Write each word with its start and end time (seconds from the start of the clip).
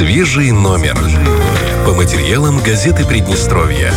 Свежий 0.00 0.50
номер. 0.50 0.98
По 1.84 1.92
материалам 1.92 2.56
газеты 2.62 3.04
Приднестровья. 3.04 3.92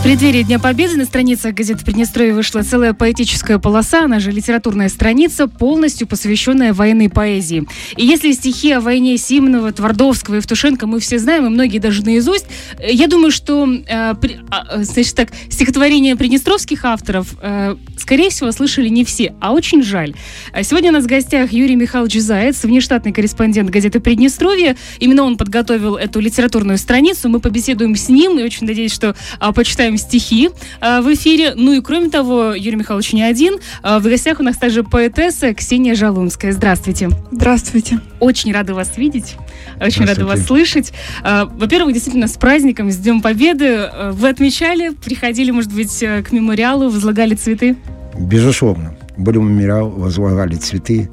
В 0.00 0.02
преддверии 0.02 0.42
Дня 0.42 0.58
Победы 0.58 0.96
на 0.96 1.04
страницах 1.04 1.52
газеты 1.52 1.84
Приднестровья 1.84 2.32
вышла 2.32 2.62
целая 2.62 2.94
поэтическая 2.94 3.58
полоса, 3.58 4.04
она 4.04 4.18
же 4.18 4.32
литературная 4.32 4.88
страница, 4.88 5.46
полностью 5.46 6.06
посвященная 6.06 6.72
военной 6.72 7.10
поэзии. 7.10 7.66
И 7.98 8.06
если 8.06 8.32
стихи 8.32 8.72
о 8.72 8.80
войне 8.80 9.18
Симонова, 9.18 9.70
Твардовского 9.72 10.36
и 10.36 10.38
Евтушенко 10.38 10.86
мы 10.86 11.00
все 11.00 11.18
знаем, 11.18 11.44
и 11.44 11.48
многие 11.50 11.80
даже 11.80 12.02
наизусть, 12.02 12.46
э, 12.78 12.90
я 12.92 13.08
думаю, 13.08 13.30
что 13.30 13.68
э, 13.68 14.14
при, 14.14 14.40
э, 14.40 14.84
значит 14.84 15.14
так, 15.14 15.28
стихотворения 15.50 16.16
приднестровских 16.16 16.86
авторов, 16.86 17.34
э, 17.42 17.76
скорее 17.98 18.30
всего, 18.30 18.50
слышали 18.52 18.88
не 18.88 19.04
все, 19.04 19.34
а 19.38 19.52
очень 19.52 19.82
жаль. 19.82 20.14
А 20.54 20.62
сегодня 20.62 20.88
у 20.88 20.94
нас 20.94 21.04
в 21.04 21.08
гостях 21.08 21.52
Юрий 21.52 21.76
Михайлович 21.76 22.18
Заяц, 22.20 22.64
внештатный 22.64 23.12
корреспондент 23.12 23.68
газеты 23.68 24.00
Приднестровья. 24.00 24.76
Именно 24.98 25.24
он 25.24 25.36
подготовил 25.36 25.96
эту 25.96 26.20
литературную 26.20 26.78
страницу. 26.78 27.28
Мы 27.28 27.38
побеседуем 27.38 27.94
с 27.94 28.08
ним 28.08 28.38
и 28.38 28.42
очень 28.42 28.66
надеюсь, 28.66 28.94
что 28.94 29.14
э, 29.38 29.52
почитаем 29.52 29.89
читаем 29.90 29.96
стихи 29.96 30.50
э, 30.80 31.00
в 31.00 31.12
эфире. 31.14 31.54
Ну 31.56 31.72
и 31.72 31.80
кроме 31.80 32.10
того, 32.10 32.52
Юрий 32.54 32.76
Михайлович 32.76 33.12
не 33.12 33.22
один. 33.22 33.58
Э, 33.82 33.98
в 33.98 34.04
гостях 34.04 34.40
у 34.40 34.42
нас 34.42 34.56
также 34.56 34.82
поэтесса 34.82 35.54
Ксения 35.54 35.94
Жалунская. 35.94 36.52
Здравствуйте. 36.52 37.10
Здравствуйте. 37.30 38.00
Очень 38.20 38.52
рада 38.52 38.74
вас 38.74 38.96
видеть. 38.96 39.36
Очень 39.80 40.04
рада 40.04 40.26
вас 40.26 40.44
слышать. 40.46 40.92
Э, 41.24 41.44
во-первых, 41.44 41.92
действительно, 41.94 42.28
с 42.28 42.36
праздником, 42.36 42.90
с 42.90 42.96
Днем 42.96 43.20
Победы. 43.20 43.64
Э, 43.64 44.10
вы 44.12 44.28
отмечали, 44.28 44.90
приходили, 44.90 45.50
может 45.50 45.72
быть, 45.72 46.02
э, 46.02 46.22
к 46.22 46.32
мемориалу, 46.32 46.90
возлагали 46.90 47.34
цветы? 47.34 47.76
Безусловно. 48.18 48.96
Были 49.16 49.38
мемориал, 49.38 49.90
возлагали 49.90 50.56
цветы. 50.56 51.08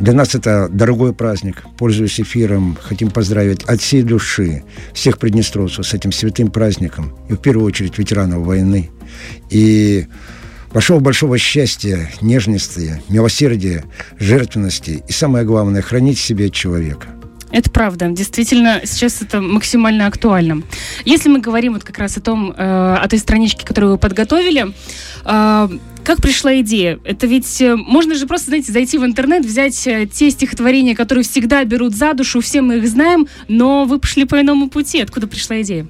Для 0.00 0.14
нас 0.14 0.34
это 0.34 0.68
дорогой 0.70 1.12
праздник. 1.12 1.62
Пользуясь 1.76 2.18
эфиром, 2.20 2.76
хотим 2.80 3.10
поздравить 3.10 3.64
от 3.64 3.82
всей 3.82 4.02
души 4.02 4.64
всех 4.94 5.18
приднестровцев 5.18 5.86
с 5.86 5.92
этим 5.92 6.10
святым 6.10 6.50
праздником. 6.50 7.14
И 7.28 7.34
в 7.34 7.36
первую 7.36 7.66
очередь 7.66 7.98
ветеранов 7.98 8.46
войны. 8.46 8.90
И 9.50 10.06
большого 10.72 11.00
большого 11.00 11.36
счастья, 11.36 12.10
нежности, 12.22 13.02
милосердия, 13.10 13.84
жертвенности 14.18 15.02
и 15.06 15.12
самое 15.12 15.44
главное, 15.44 15.82
хранить 15.82 16.18
в 16.18 16.22
себе 16.22 16.48
человека. 16.48 17.08
Это 17.52 17.68
правда. 17.70 18.08
Действительно, 18.08 18.80
сейчас 18.84 19.20
это 19.20 19.40
максимально 19.40 20.06
актуально. 20.06 20.62
Если 21.04 21.28
мы 21.28 21.40
говорим 21.40 21.74
вот 21.74 21.84
как 21.84 21.98
раз 21.98 22.16
о 22.16 22.20
том, 22.20 22.54
э, 22.56 22.94
о 22.94 23.06
той 23.08 23.18
страничке, 23.18 23.66
которую 23.66 23.92
вы 23.92 23.98
подготовили, 23.98 24.72
э, 25.24 25.68
как 26.10 26.20
пришла 26.20 26.58
идея? 26.58 26.98
Это 27.04 27.28
ведь 27.28 27.60
э, 27.60 27.76
можно 27.76 28.16
же 28.16 28.26
просто, 28.26 28.48
знаете, 28.48 28.72
зайти 28.72 28.98
в 28.98 29.04
интернет, 29.04 29.44
взять 29.44 29.86
э, 29.86 30.08
те 30.12 30.28
стихотворения, 30.30 30.96
которые 30.96 31.22
всегда 31.22 31.62
берут 31.62 31.94
за 31.94 32.14
душу, 32.14 32.40
все 32.40 32.62
мы 32.62 32.78
их 32.78 32.88
знаем, 32.88 33.28
но 33.46 33.84
вы 33.84 34.00
пошли 34.00 34.24
по 34.24 34.40
иному 34.40 34.68
пути. 34.68 35.00
Откуда 35.00 35.28
пришла 35.28 35.60
идея? 35.62 35.86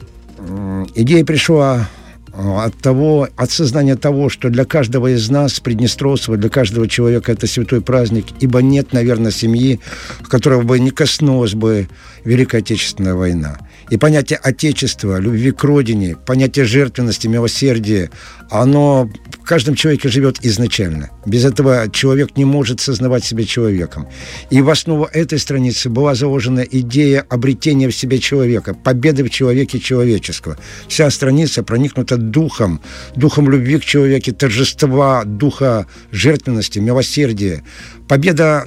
Идея 0.95 1.25
пришла 1.25 1.89
от 2.35 2.77
того, 2.77 3.29
от 3.37 3.51
сознания 3.51 3.97
того, 3.97 4.29
что 4.29 4.51
для 4.51 4.65
каждого 4.65 5.15
из 5.15 5.29
нас, 5.31 5.61
Приднестровцев, 5.61 6.37
для 6.37 6.49
каждого 6.49 6.89
человека 6.89 7.33
это 7.33 7.47
святой 7.47 7.81
праздник, 7.81 8.27
ибо 8.41 8.63
нет, 8.63 8.93
наверное, 8.93 9.33
семьи, 9.33 9.81
которого 10.29 10.63
бы 10.63 10.79
не 10.79 10.91
коснулась 10.91 11.55
бы 11.55 11.89
Великая 12.25 12.59
Отечественная 12.59 13.15
война. 13.15 13.59
И 13.91 13.97
понятие 13.97 14.39
Отечества, 14.43 15.19
любви 15.19 15.51
к 15.51 15.65
родине, 15.65 16.17
понятие 16.25 16.65
жертвенности, 16.65 17.27
милосердия, 17.27 18.11
оно 18.51 19.11
в 19.33 19.45
каждом 19.45 19.75
человеке 19.75 20.09
живет 20.09 20.39
изначально. 20.43 21.11
Без 21.27 21.45
этого 21.45 21.89
человек 21.91 22.37
не 22.37 22.45
может 22.45 22.81
сознавать 22.81 23.25
себя 23.25 23.45
человеком. 23.45 24.07
И 24.51 24.61
в 24.61 24.71
основу 24.71 25.09
этой 25.13 25.39
страницы 25.39 25.89
была 25.89 26.15
заложена 26.15 26.61
идея 26.61 27.27
обретения 27.29 27.89
в 27.89 27.95
себе 27.95 28.19
человека, 28.21 28.75
победы 28.75 29.25
в 29.25 29.31
человеке 29.31 29.81
человеческого. 29.81 30.57
Вся 30.87 31.11
страница 31.11 31.65
проникнута 31.65 32.17
духом, 32.21 32.81
духом 33.17 33.51
любви 33.51 33.79
к 33.79 33.85
человеку, 33.85 34.33
торжества, 34.33 35.25
духа 35.25 35.87
жертвенности, 36.13 36.79
милосердия. 36.79 37.65
Победа 38.09 38.65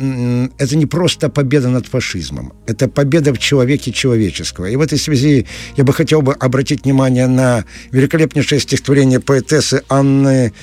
–это 0.58 0.76
не 0.76 0.86
просто 0.86 1.30
победа 1.30 1.70
над 1.70 1.88
фашизмом, 1.88 2.54
это 2.66 2.88
победа 2.88 3.34
в 3.34 3.38
человеке 3.38 3.92
человеческого. 3.92 4.66
И 4.66 4.76
в 4.76 4.82
этой 4.82 4.98
связи 4.98 5.48
я 5.78 5.84
бы 5.84 5.94
хотел 5.94 6.22
бы 6.22 6.34
обратить 6.34 6.84
внимание 6.86 7.28
на 7.28 7.66
великолепнейшее 7.92 8.60
стихотворение 8.60 9.20
поэтессы 9.20 9.84
Анны 9.90 10.54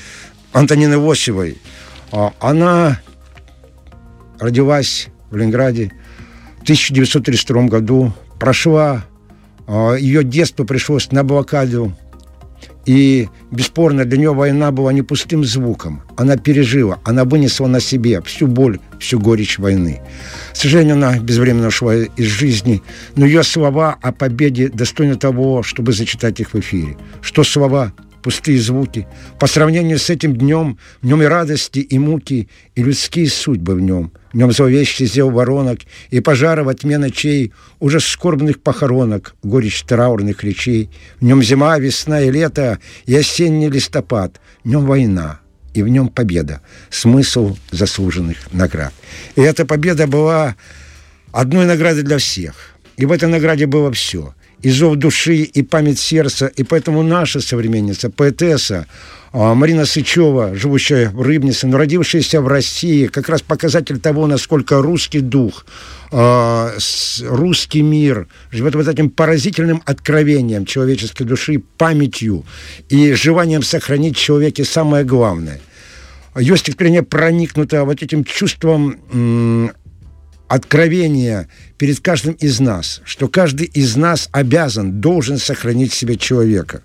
Антонины 0.52 0.98
Восевой. 0.98 1.58
А, 2.12 2.32
она 2.40 3.00
родилась 4.38 5.08
в 5.30 5.36
Ленинграде 5.36 5.92
в 6.58 6.62
1932 6.62 7.68
году, 7.68 8.12
прошла, 8.38 9.04
а, 9.66 9.94
ее 9.94 10.24
детство 10.24 10.64
пришлось 10.64 11.12
на 11.12 11.22
блокаду 11.22 11.96
и, 12.86 13.28
бесспорно, 13.50 14.04
для 14.04 14.18
нее 14.18 14.34
война 14.34 14.70
была 14.72 14.92
не 14.92 15.02
пустым 15.02 15.44
звуком. 15.44 16.02
Она 16.16 16.36
пережила, 16.36 16.98
она 17.04 17.24
вынесла 17.24 17.66
на 17.66 17.80
себе 17.80 18.20
всю 18.22 18.46
боль, 18.46 18.78
всю 18.98 19.18
горечь 19.18 19.58
войны. 19.58 20.00
К 20.52 20.56
сожалению, 20.56 20.94
она 20.94 21.18
безвременно 21.18 21.68
ушла 21.68 21.94
из 21.94 22.26
жизни, 22.26 22.82
но 23.16 23.26
ее 23.26 23.42
слова 23.42 23.96
о 24.00 24.12
победе 24.12 24.68
достойны 24.68 25.16
того, 25.16 25.62
чтобы 25.62 25.92
зачитать 25.92 26.40
их 26.40 26.54
в 26.54 26.58
эфире. 26.58 26.96
Что 27.20 27.44
слова 27.44 27.92
пустые 28.22 28.58
звуки. 28.58 29.06
По 29.38 29.46
сравнению 29.46 29.98
с 29.98 30.10
этим 30.10 30.36
днем, 30.36 30.78
в 31.02 31.06
нем 31.06 31.22
и 31.22 31.26
радости, 31.26 31.80
и 31.80 31.98
муки, 31.98 32.48
и 32.74 32.82
людские 32.82 33.28
судьбы 33.28 33.74
в 33.74 33.80
нем. 33.80 34.12
В 34.32 34.36
нем 34.36 34.52
зловещий 34.52 35.06
зел 35.06 35.30
воронок, 35.30 35.80
и 36.10 36.20
пожары 36.20 36.62
во 36.62 36.74
тьме 36.74 36.98
ночей, 36.98 37.52
ужас 37.80 38.04
скорбных 38.04 38.60
похоронок, 38.60 39.34
горечь 39.42 39.82
траурных 39.82 40.44
речей. 40.44 40.88
В 41.20 41.24
нем 41.24 41.42
зима, 41.42 41.78
весна 41.78 42.20
и 42.20 42.30
лето, 42.30 42.78
и 43.06 43.16
осенний 43.16 43.68
листопад. 43.68 44.40
В 44.62 44.68
нем 44.68 44.86
война, 44.86 45.40
и 45.74 45.82
в 45.82 45.88
нем 45.88 46.08
победа, 46.08 46.60
смысл 46.90 47.56
заслуженных 47.72 48.52
наград. 48.52 48.92
И 49.34 49.40
эта 49.40 49.66
победа 49.66 50.06
была 50.06 50.54
одной 51.32 51.66
наградой 51.66 52.04
для 52.04 52.18
всех. 52.18 52.54
И 52.96 53.06
в 53.06 53.12
этой 53.12 53.28
награде 53.28 53.66
было 53.66 53.90
все– 53.92 54.34
и 54.62 54.70
зов 54.70 54.96
души, 54.96 55.36
и 55.36 55.62
память 55.62 55.98
сердца. 55.98 56.46
И 56.46 56.62
поэтому 56.62 57.02
наша 57.02 57.40
современница, 57.40 58.10
поэтесса 58.10 58.86
а, 59.32 59.54
Марина 59.54 59.86
Сычева, 59.86 60.54
живущая 60.54 61.10
в 61.10 61.22
Рыбнице, 61.22 61.66
но 61.66 61.78
родившаяся 61.78 62.40
в 62.40 62.48
России, 62.48 63.06
как 63.06 63.28
раз 63.28 63.42
показатель 63.42 64.00
того, 64.00 64.26
насколько 64.26 64.82
русский 64.82 65.20
дух, 65.20 65.66
а, 66.10 66.72
русский 67.22 67.82
мир 67.82 68.26
живет 68.50 68.74
вот 68.74 68.88
этим 68.88 69.08
поразительным 69.08 69.82
откровением 69.86 70.66
человеческой 70.66 71.24
души, 71.24 71.62
памятью 71.78 72.44
и 72.88 73.12
желанием 73.12 73.62
сохранить 73.62 74.16
в 74.16 74.20
человеке 74.20 74.64
самое 74.64 75.04
главное. 75.04 75.60
Ее 76.36 76.56
стихотворение 76.56 77.02
проникнуто 77.02 77.84
вот 77.84 78.02
этим 78.02 78.24
чувством 78.24 79.72
откровение 80.50 81.46
перед 81.78 82.00
каждым 82.00 82.34
из 82.34 82.58
нас, 82.58 83.00
что 83.04 83.28
каждый 83.28 83.66
из 83.66 83.94
нас 83.94 84.28
обязан, 84.32 85.00
должен 85.00 85.38
сохранить 85.38 85.92
себе 85.92 86.16
человека. 86.16 86.82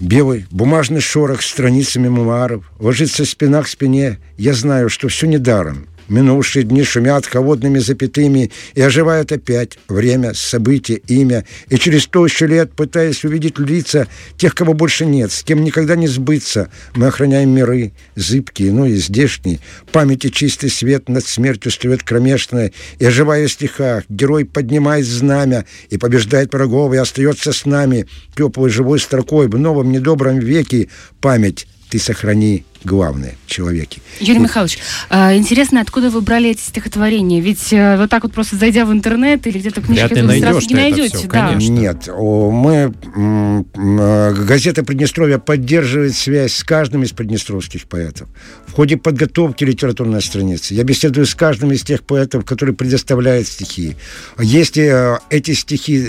Белый 0.00 0.46
бумажный 0.50 1.00
шорох 1.00 1.40
с 1.40 1.46
страницами 1.46 2.08
мемуаров 2.08 2.64
ложится 2.80 3.24
спина 3.24 3.62
к 3.62 3.68
спине. 3.68 4.18
Я 4.36 4.54
знаю, 4.54 4.88
что 4.88 5.06
все 5.06 5.28
недаром. 5.28 5.86
Минувшие 6.08 6.64
дни 6.64 6.82
шумят 6.82 7.26
холодными 7.26 7.78
запятыми 7.78 8.50
и 8.74 8.80
оживают 8.80 9.32
опять 9.32 9.78
время, 9.88 10.34
событие, 10.34 10.98
имя. 11.08 11.44
И 11.68 11.78
через 11.78 12.06
тысячу 12.06 12.46
лет, 12.46 12.72
пытаясь 12.72 13.24
увидеть 13.24 13.58
лица 13.58 14.06
тех, 14.36 14.54
кого 14.54 14.74
больше 14.74 15.06
нет, 15.06 15.32
с 15.32 15.42
кем 15.42 15.64
никогда 15.64 15.96
не 15.96 16.06
сбыться, 16.06 16.70
мы 16.94 17.06
охраняем 17.06 17.50
миры, 17.50 17.92
зыбкие, 18.16 18.72
ну 18.72 18.84
и 18.86 18.94
здешние. 18.96 19.60
Памяти 19.92 20.28
чистый 20.28 20.70
свет 20.70 21.08
над 21.08 21.26
смертью 21.26 21.70
стоит 21.70 22.02
кромешная, 22.02 22.72
и 22.98 23.04
оживая 23.04 23.48
в 23.48 23.52
стихах, 23.52 24.04
герой 24.08 24.44
поднимает 24.44 25.06
знамя 25.06 25.64
и 25.90 25.96
побеждает 25.96 26.52
врагов, 26.52 26.92
и 26.92 26.98
остается 26.98 27.52
с 27.52 27.64
нами 27.64 28.06
теплой 28.36 28.70
живой 28.70 28.98
строкой 28.98 29.48
в 29.48 29.58
новом 29.58 29.90
недобром 29.90 30.38
веке 30.38 30.88
память 31.20 31.66
ты 31.94 32.00
сохрани 32.00 32.64
главное 32.82 33.36
в 33.46 33.48
человеке. 33.48 34.00
Юрий 34.18 34.40
вот. 34.40 34.48
Михайлович, 34.48 34.80
а, 35.10 35.36
интересно, 35.36 35.80
откуда 35.80 36.10
вы 36.10 36.22
брали 36.22 36.50
эти 36.50 36.60
стихотворения? 36.60 37.40
Ведь 37.40 37.72
э, 37.72 37.96
вот 37.96 38.10
так 38.10 38.24
вот 38.24 38.32
просто 38.32 38.56
зайдя 38.56 38.84
в 38.84 38.92
интернет 38.92 39.46
или 39.46 39.60
где-то 39.60 39.80
в 39.80 39.86
книжке, 39.86 40.24
вы 40.24 40.40
сразу 40.40 40.60
не 40.68 40.74
найдете. 40.74 41.18
Все, 41.18 41.28
да. 41.28 41.54
Нет, 41.54 42.08
мы, 42.08 42.92
э, 43.14 44.32
газета 44.44 44.82
Приднестровья 44.82 45.38
поддерживает 45.38 46.16
связь 46.16 46.54
с 46.54 46.64
каждым 46.64 47.04
из 47.04 47.12
приднестровских 47.12 47.86
поэтов. 47.86 48.26
В 48.66 48.72
ходе 48.72 48.96
подготовки 48.96 49.62
литературной 49.62 50.20
страницы 50.20 50.74
я 50.74 50.82
беседую 50.82 51.26
с 51.26 51.36
каждым 51.36 51.70
из 51.70 51.84
тех 51.84 52.02
поэтов, 52.02 52.44
которые 52.44 52.74
предоставляют 52.74 53.46
стихи. 53.46 53.94
Если 54.40 55.14
э, 55.14 55.18
эти 55.30 55.52
стихи 55.52 56.08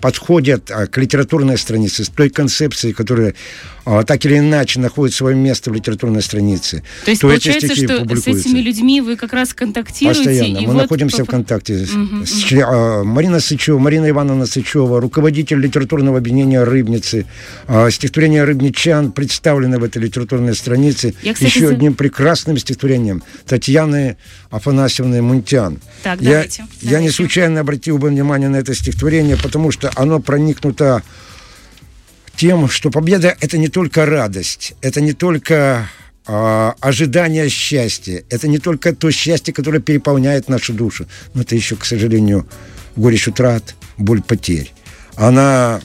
подходят 0.00 0.70
к 0.90 0.98
литературной 0.98 1.58
странице, 1.58 2.04
с 2.04 2.08
той 2.08 2.30
концепцией, 2.30 2.92
которая 2.92 3.34
так 3.84 4.24
или 4.24 4.38
иначе 4.38 4.78
находит 4.78 5.14
свое 5.14 5.34
место 5.34 5.70
в 5.70 5.74
литературной 5.74 6.22
странице. 6.22 6.82
То 7.04 7.10
есть 7.10 7.22
то 7.22 7.28
получается, 7.28 7.74
что 7.74 8.16
с 8.16 8.26
этими 8.26 8.60
людьми 8.60 9.00
вы 9.00 9.16
как 9.16 9.32
раз 9.32 9.54
контактируете? 9.54 10.24
Постоянно. 10.24 10.60
Мы 10.60 10.66
вот 10.74 10.82
находимся 10.82 11.18
по... 11.18 11.24
в 11.24 11.28
контакте. 11.28 11.74
Угу, 11.74 12.24
с, 12.26 12.52
угу. 12.52 13.04
Марина 13.04 13.40
Сычева, 13.40 13.78
Марина 13.78 14.08
Ивановна 14.08 14.46
Сычева, 14.46 15.00
руководитель 15.00 15.58
литературного 15.58 16.18
объединения 16.18 16.62
«Рыбницы». 16.62 17.26
Стихотворение 17.90 18.44
«Рыбничан» 18.44 19.12
представлено 19.12 19.78
в 19.78 19.84
этой 19.84 20.02
литературной 20.02 20.54
странице 20.54 21.14
Я, 21.22 21.34
кстати, 21.34 21.50
еще 21.50 21.66
за... 21.66 21.72
одним 21.72 21.94
прекрасным 21.94 22.58
стихотворением 22.58 23.22
Татьяны 23.46 24.16
Афанасьевны 24.50 25.22
Мунтян. 25.22 25.78
Так, 26.02 26.20
я, 26.20 26.30
давайте, 26.30 26.62
я 26.62 26.90
давайте. 26.90 27.04
не 27.04 27.10
случайно 27.10 27.60
обратил 27.60 27.98
бы 27.98 28.08
внимание 28.08 28.48
на 28.48 28.56
это 28.56 28.74
стихотворение, 28.74 29.36
потому 29.36 29.72
что 29.72 29.89
оно 29.94 30.20
проникнуто 30.20 31.02
тем, 32.36 32.68
что 32.68 32.90
победа– 32.90 33.36
это 33.40 33.58
не 33.58 33.68
только 33.68 34.06
радость, 34.06 34.74
это 34.80 35.00
не 35.00 35.12
только 35.12 35.88
э, 36.26 36.72
ожидание 36.80 37.48
счастья, 37.48 38.24
это 38.30 38.48
не 38.48 38.58
только 38.58 38.94
то 38.94 39.10
счастье, 39.10 39.52
которое 39.52 39.80
переполняет 39.80 40.48
нашу 40.48 40.72
душу, 40.72 41.06
но 41.34 41.42
это 41.42 41.54
еще, 41.54 41.76
к 41.76 41.84
сожалению, 41.84 42.46
горечь 42.96 43.28
утрат, 43.28 43.74
боль 43.98 44.22
потерь. 44.22 44.72
Она 45.16 45.80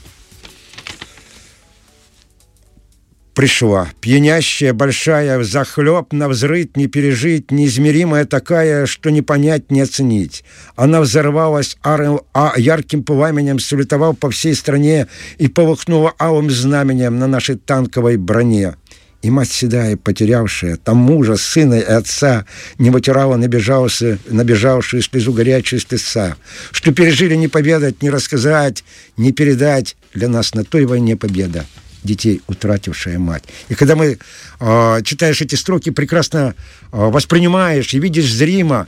пришла. 3.36 3.90
Пьянящая, 4.00 4.74
большая, 4.74 5.44
захлеб, 5.44 6.14
на 6.14 6.28
взрыт, 6.30 6.76
не 6.78 6.88
пережить, 6.88 7.52
неизмеримая 7.52 8.26
такая, 8.26 8.86
что 8.88 9.12
не 9.12 9.22
понять, 9.22 9.70
не 9.70 9.82
оценить. 9.82 10.44
Она 10.76 11.02
взорвалась 11.02 11.78
а 11.84 12.54
ярким 12.58 13.04
пламенем, 13.04 13.60
салютовал 13.60 14.16
по 14.16 14.32
всей 14.32 14.56
стране 14.56 15.08
и 15.38 15.48
полыхнула 15.48 16.14
алым 16.18 16.50
знаменем 16.50 17.20
на 17.20 17.28
нашей 17.28 17.58
танковой 17.58 18.18
броне. 18.18 18.76
И 19.22 19.30
мать 19.32 19.52
седая, 19.52 19.98
потерявшая, 19.98 20.78
там 20.78 20.98
мужа, 20.98 21.36
сына 21.36 21.76
и 21.76 21.84
отца, 21.84 22.46
не 22.78 22.92
вытирала 22.92 23.36
набежавшую, 23.38 24.20
набежавшую 24.30 25.02
слезу 25.02 25.34
горячую 25.34 25.80
стыдца, 25.80 26.36
что 26.72 26.94
пережили 26.94 27.36
не 27.36 27.48
поведать, 27.48 28.04
не 28.04 28.12
рассказать, 28.12 28.84
не 29.18 29.32
передать 29.32 29.98
для 30.14 30.30
нас 30.30 30.54
на 30.54 30.64
той 30.64 30.86
войне 30.86 31.18
победа 31.18 31.66
детей, 32.06 32.42
утратившая 32.48 33.20
мать. 33.20 33.44
И 33.70 33.76
когда 33.76 33.96
мы 33.96 34.18
э, 34.60 35.02
читаешь 35.04 35.42
эти 35.42 35.56
строки, 35.56 35.90
прекрасно 35.90 36.56
э, 36.58 36.88
воспринимаешь 36.92 37.94
и 37.94 38.00
видишь 38.00 38.32
зримо 38.32 38.88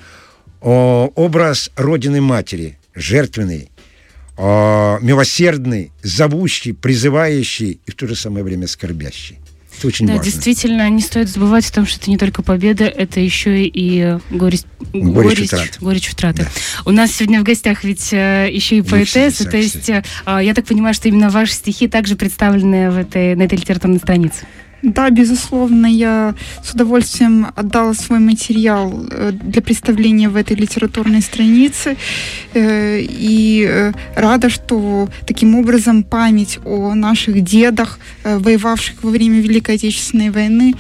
э, 0.61 0.67
образ 0.67 1.71
Родины 1.75 2.21
Матери, 2.21 2.77
жертвенный, 2.95 3.69
э, 4.37 4.97
милосердный, 5.01 5.91
зовущий, 6.03 6.73
призывающий 6.73 7.79
и 7.85 7.91
в 7.91 7.95
то 7.95 8.07
же 8.07 8.15
самое 8.15 8.43
время 8.43 8.67
скорбящий. 8.67 9.39
Это 9.77 9.87
очень 9.87 10.07
да, 10.07 10.13
важно. 10.13 10.31
действительно, 10.31 10.89
не 10.89 11.01
стоит 11.01 11.29
забывать 11.29 11.69
о 11.69 11.73
том, 11.73 11.85
что 11.85 11.99
это 11.99 12.09
не 12.09 12.17
только 12.17 12.41
победа, 12.41 12.85
это 12.85 13.19
еще 13.19 13.63
и 13.63 14.17
горечь, 14.29 14.61
горечь, 14.93 15.13
горечь, 15.13 15.53
утрат. 15.53 15.77
горечь 15.79 16.09
утраты. 16.11 16.43
Да. 16.43 16.49
У 16.85 16.91
нас 16.91 17.11
сегодня 17.11 17.41
в 17.41 17.43
гостях 17.43 17.83
ведь 17.83 18.11
э, 18.11 18.49
еще 18.51 18.77
и 18.77 18.81
поэтесса, 18.81 19.45
то 19.45 19.57
есть 19.57 19.89
э, 19.89 20.03
я 20.25 20.53
так 20.53 20.65
понимаю, 20.65 20.93
что 20.93 21.07
именно 21.07 21.29
ваши 21.29 21.53
стихи 21.53 21.87
также 21.87 22.15
представлены 22.15 22.91
в 22.91 22.97
этой, 22.97 23.35
на 23.35 23.43
этой 23.43 23.57
литературной 23.57 23.99
странице. 23.99 24.45
Да, 24.83 25.09
безусловно, 25.09 25.87
я 25.87 26.35
с 26.63 26.73
удовольствием 26.73 27.47
отдала 27.55 27.93
свой 27.93 28.19
материал 28.19 29.05
э, 29.09 29.31
для 29.31 29.61
представления 29.61 30.29
в 30.29 30.35
этой 30.35 30.55
литературной 30.55 31.21
странице 31.21 31.97
э, 32.53 32.99
и 33.01 33.65
э, 33.67 33.91
рада, 34.15 34.49
что 34.49 35.09
таким 35.25 35.55
образом 35.55 36.03
память 36.03 36.59
о 36.63 36.93
наших 36.93 37.41
дедах, 37.43 37.99
воевавших 38.23 39.03
во 39.03 39.09
время 39.09 39.41
Великой 39.41 39.75
Отечественной 39.75 40.29
войны, 40.29 40.75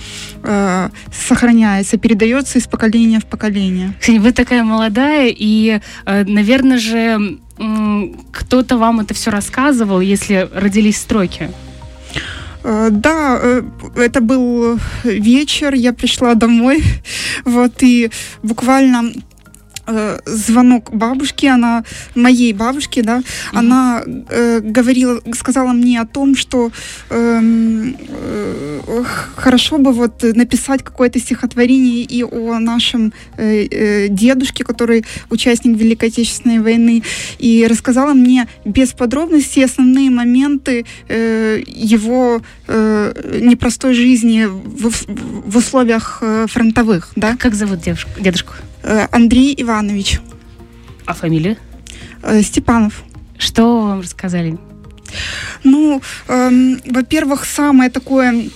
сохраняется, 1.11 1.97
передается 1.97 2.59
из 2.59 2.67
поколения 2.67 3.19
в 3.19 3.25
поколение. 3.25 3.93
Ксения, 3.99 4.21
вы 4.21 4.31
такая 4.31 4.63
молодая, 4.63 5.33
и, 5.35 5.79
наверное 6.05 6.77
же, 6.77 7.37
кто-то 8.31 8.77
вам 8.77 8.99
это 8.99 9.13
все 9.13 9.31
рассказывал, 9.31 9.99
если 10.01 10.49
родились 10.53 10.97
строки. 10.97 11.49
Э, 12.69 12.89
да, 12.91 13.39
э, 13.41 13.63
это 13.95 14.19
был 14.19 14.77
вечер, 15.05 15.73
я 15.73 15.93
пришла 15.93 16.35
домой, 16.35 16.83
вот, 17.45 17.81
и 17.81 18.11
буквально 18.43 19.13
э, 19.87 20.19
звонок 20.25 20.93
бабушки, 20.93 21.45
она 21.45 21.83
моей 22.15 22.53
бабушки, 22.53 23.01
да, 23.01 23.19
mm-hmm. 23.19 23.57
она 23.57 24.03
э, 24.05 24.59
говорила, 24.59 25.21
сказала 25.33 25.73
мне 25.73 26.01
о 26.01 26.05
том, 26.05 26.35
что 26.35 26.71
э, 27.09 27.41
э, 27.41 29.03
хорошо 29.35 29.77
бы 29.77 29.91
вот 29.91 30.23
написать 30.23 30.83
какое-то 30.83 31.19
стихотворение 31.19 32.03
и 32.03 32.23
о 32.23 32.59
нашем 32.59 33.13
э, 33.37 33.67
э, 33.69 34.07
дедушке, 34.09 34.63
который 34.63 35.05
участник 35.29 35.77
Великой 35.77 36.09
Отечественной 36.09 36.59
войны, 36.59 37.03
и 37.39 37.65
рассказала 37.69 38.13
мне 38.13 38.47
без 38.65 38.93
подробностей 38.93 39.63
основные 39.65 40.09
моменты 40.09 40.85
э, 41.07 41.61
его 41.65 42.41
э, 42.67 43.39
непростой 43.41 43.93
жизни 43.93 44.45
в, 44.45 44.91
в 45.51 45.57
условиях 45.57 46.19
э, 46.21 46.45
фронтовых, 46.49 47.11
да. 47.15 47.35
Как 47.37 47.55
зовут 47.55 47.81
девушку, 47.81 48.11
дедушку? 48.19 48.53
Э, 48.87 49.07
Андрей 49.11 49.53
Иванович. 49.57 50.21
А 51.05 51.13
фамилия? 51.13 51.57
Э, 52.23 52.41
Степанов. 52.41 53.03
Что 53.37 53.81
вам 53.81 53.99
рассказали? 53.99 54.57
Ну, 55.65 56.01
э, 56.29 56.49
во-первых, 56.85 57.43
самое 57.43 57.89
такое 57.89 58.49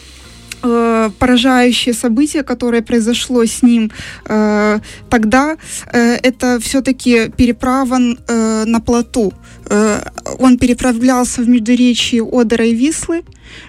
поражающее 0.62 1.94
событие, 1.94 2.44
которое 2.44 2.81
произошло 2.81 3.46
с 3.46 3.63
ним 3.63 3.92
э, 4.25 4.80
тогда, 5.10 5.58
э, 5.92 6.18
это 6.24 6.60
все-таки 6.60 7.31
переправа 7.38 8.00
э, 8.00 8.66
на 8.66 8.80
плоту. 8.80 9.34
Э, 9.72 10.02
он 10.40 10.58
переправлялся 10.58 11.42
в 11.42 11.50
междуречии 11.50 12.22
Одера 12.22 12.66
и 12.66 12.75
Вислы, 12.75 13.24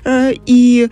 э, 0.05 0.33
и 0.47 0.89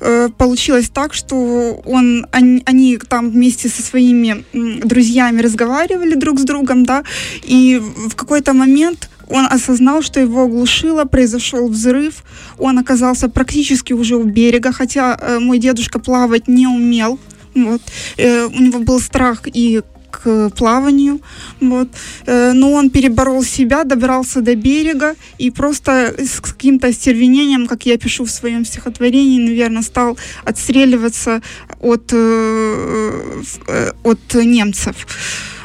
э, 0.00 0.28
получилось 0.38 0.90
так, 0.90 1.14
что 1.14 1.80
он, 1.84 2.26
они, 2.32 2.62
они 2.66 2.98
там 2.98 3.30
вместе 3.30 3.68
со 3.68 3.82
своими 3.82 4.44
друзьями 4.84 5.42
разговаривали 5.42 6.14
друг 6.14 6.38
с 6.38 6.44
другом, 6.44 6.84
да, 6.84 7.02
и 7.42 7.80
в 7.80 8.14
какой-то 8.14 8.52
момент 8.52 9.08
он 9.30 9.46
осознал, 9.46 10.02
что 10.02 10.20
его 10.20 10.42
оглушило, 10.42 11.04
произошел 11.04 11.68
взрыв, 11.68 12.24
он 12.58 12.78
оказался 12.78 13.28
практически 13.28 13.92
уже 13.92 14.16
у 14.16 14.24
берега, 14.24 14.72
хотя 14.72 15.16
э, 15.20 15.38
мой 15.38 15.58
дедушка 15.58 15.98
плавать 15.98 16.48
не 16.48 16.66
умел, 16.66 17.18
вот. 17.54 17.82
Э, 18.16 18.46
у 18.46 18.60
него 18.60 18.80
был 18.80 19.00
страх 19.00 19.42
и 19.46 19.82
к 20.10 20.50
плаванию, 20.50 21.20
вот. 21.60 21.88
Э, 22.26 22.52
но 22.52 22.72
он 22.72 22.90
переборол 22.90 23.44
себя, 23.44 23.84
добрался 23.84 24.40
до 24.40 24.54
берега 24.54 25.14
и 25.38 25.50
просто 25.50 26.14
с 26.18 26.40
каким-то 26.40 26.88
остервенением, 26.88 27.66
как 27.66 27.86
я 27.86 27.96
пишу 27.96 28.24
в 28.24 28.30
своем 28.30 28.64
стихотворении, 28.64 29.38
наверное, 29.38 29.82
стал 29.82 30.18
отстреливаться 30.44 31.40
от, 31.80 32.12
э, 32.12 33.42
э, 33.66 33.90
от 34.02 34.34
немцев. 34.34 34.96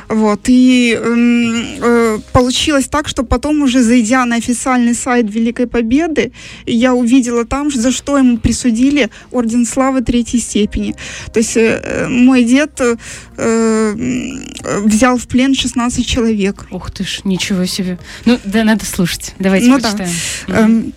Вот. 0.08 0.42
И 0.48 0.94
эм, 0.94 1.66
э, 1.82 2.20
получилось 2.32 2.88
так, 2.88 3.08
что 3.08 3.24
потом 3.24 3.62
уже 3.62 3.82
зайдя 3.82 4.26
на 4.26 4.36
официальный 4.36 4.94
сайт 4.94 5.34
Великой 5.34 5.68
Победы, 5.68 6.32
я 6.66 6.94
увидела 6.94 7.46
там, 7.46 7.72
за 7.72 7.92
что 7.92 8.18
ему 8.18 8.38
присудили 8.38 9.10
Орден 9.32 9.66
Славы 9.66 10.02
Третьей 10.02 10.40
степени. 10.40 10.96
То 11.34 11.40
есть 11.40 11.58
э, 11.58 11.82
э 11.84 12.08
мой 12.08 12.44
дед 12.44 12.80
э, 12.82 12.96
э, 13.38 14.82
взял 14.84 15.18
в 15.18 15.28
плен 15.28 15.56
16 15.56 16.06
человек. 16.06 16.68
Ух 16.72 16.92
ты 16.92 17.04
ж, 17.04 17.22
ничего 17.24 17.66
себе. 17.66 17.98
Ну, 18.26 18.40
да, 18.46 18.64
надо 18.64 18.86
слушать. 18.86 19.34
Давайте 19.40 19.68
ну, 19.68 19.80
почитаем. 19.80 20.10
Да. 20.48 20.60
Эм, 20.60 20.94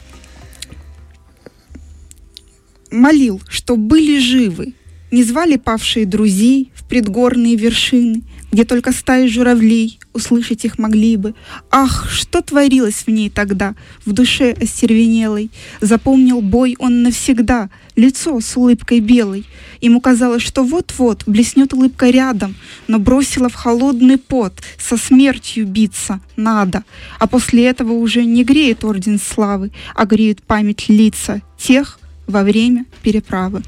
молил, 2.90 3.40
что 3.48 3.76
были 3.76 4.18
живы, 4.18 4.74
не 5.10 5.24
звали 5.24 5.56
павшие 5.56 6.06
друзей 6.06 6.70
в 6.74 6.84
предгорные 6.84 7.56
вершины, 7.56 8.22
где 8.50 8.64
только 8.64 8.92
стаи 8.92 9.26
журавлей 9.26 9.98
услышать 10.12 10.64
их 10.64 10.78
могли 10.78 11.16
бы. 11.16 11.34
Ах, 11.70 12.08
что 12.10 12.40
творилось 12.40 13.04
в 13.06 13.08
ней 13.08 13.30
тогда, 13.30 13.74
в 14.04 14.12
душе 14.12 14.52
остервенелой. 14.52 15.50
Запомнил 15.80 16.40
бой 16.40 16.76
он 16.78 17.02
навсегда, 17.02 17.70
лицо 17.94 18.40
с 18.40 18.56
улыбкой 18.56 19.00
белой. 19.00 19.44
Ему 19.80 20.00
казалось, 20.00 20.42
что 20.42 20.64
вот-вот 20.64 21.24
блеснет 21.26 21.72
улыбка 21.72 22.10
рядом, 22.10 22.56
но 22.88 22.98
бросила 22.98 23.48
в 23.48 23.54
холодный 23.54 24.18
пот, 24.18 24.54
со 24.78 24.96
смертью 24.96 25.66
биться 25.66 26.20
надо. 26.36 26.84
А 27.18 27.26
после 27.26 27.66
этого 27.66 27.92
уже 27.92 28.24
не 28.24 28.44
греет 28.44 28.84
орден 28.84 29.20
славы, 29.20 29.70
а 29.94 30.04
греет 30.04 30.42
память 30.42 30.88
лица 30.88 31.42
тех 31.58 32.00
во 32.26 32.42
время 32.42 32.86
переправы. 33.02 33.62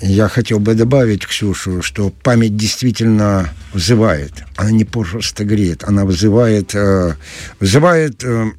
Я 0.00 0.28
хотел 0.28 0.58
бы 0.58 0.74
добавить, 0.74 1.26
Ксюшу, 1.26 1.82
что 1.82 2.10
память 2.10 2.56
действительно 2.56 3.50
вызывает. 3.72 4.32
Она 4.56 4.70
не 4.70 4.84
просто 4.84 5.44
греет, 5.44 5.84
она 5.84 6.04
вызывает, 6.04 6.74
э, 6.74 7.14
вызывает 7.60 8.22
э, 8.22 8.50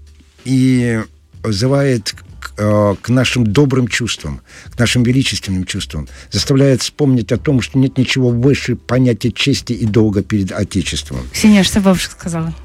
и 0.45 0.99
вызывает 1.43 2.15
Э, 2.59 2.95
к 2.99 3.09
нашим 3.09 3.45
добрым 3.45 3.87
чувствам, 3.87 4.41
к 4.75 4.79
нашим 4.79 5.03
величественным 5.03 5.65
чувствам, 5.65 6.07
заставляет 6.31 6.81
вспомнить 6.81 7.31
о 7.31 7.37
том, 7.37 7.61
что 7.61 7.77
нет 7.77 7.99
ничего 7.99 8.29
выше 8.29 8.75
понятия 8.75 9.31
чести 9.31 9.73
и 9.73 9.85
долга 9.85 10.23
перед 10.23 10.51
Отечеством. 10.51 11.19
Ксения, 11.31 11.61
что 11.61 11.81
бабушка 11.81 12.13
сказала 12.13 12.55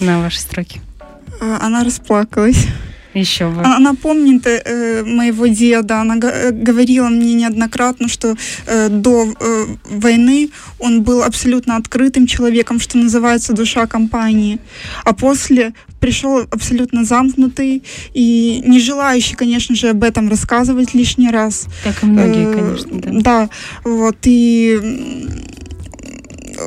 на 0.00 0.20
ваши 0.20 0.40
строки? 0.40 0.80
А, 1.40 1.64
она 1.64 1.84
расплакалась. 1.84 2.66
Еще 3.18 3.48
бы. 3.48 3.62
Она 3.62 3.94
помнит 3.94 4.46
э, 4.46 5.04
моего 5.04 5.46
деда, 5.46 6.00
она 6.00 6.16
э, 6.16 6.50
говорила 6.50 7.08
мне 7.08 7.34
неоднократно, 7.34 8.08
что 8.08 8.36
э, 8.66 8.88
до 8.88 9.34
э, 9.40 9.66
войны 9.84 10.50
он 10.78 11.02
был 11.02 11.22
абсолютно 11.22 11.76
открытым 11.76 12.26
человеком, 12.26 12.80
что 12.80 12.98
называется 12.98 13.52
душа 13.52 13.86
компании, 13.86 14.58
а 15.04 15.12
после 15.12 15.72
пришел 16.00 16.46
абсолютно 16.50 17.04
замкнутый 17.04 17.82
и 18.14 18.62
не 18.66 18.80
желающий, 18.80 19.34
конечно 19.34 19.74
же, 19.74 19.88
об 19.90 20.04
этом 20.04 20.28
рассказывать 20.28 20.94
лишний 20.94 21.30
раз. 21.30 21.66
Как 21.84 22.02
и 22.02 22.06
многие, 22.06 22.48
э, 22.48 22.54
конечно, 22.54 23.00
да. 23.00 23.10
Да, 23.20 23.50
вот, 23.84 24.16
и 24.24 24.80